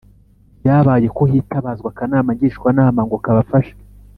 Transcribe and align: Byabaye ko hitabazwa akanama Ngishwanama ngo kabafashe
Byabaye 0.59 1.07
ko 1.17 1.23
hitabazwa 1.31 1.87
akanama 1.91 2.29
Ngishwanama 2.35 2.99
ngo 3.07 3.17
kabafashe 3.25 3.73